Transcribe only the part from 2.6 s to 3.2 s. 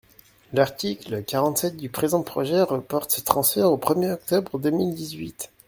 reporte